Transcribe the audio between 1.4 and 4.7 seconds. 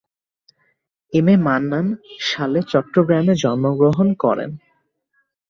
মান্নান সালে চট্টগ্রামে জন্মগ্রহণ করেন।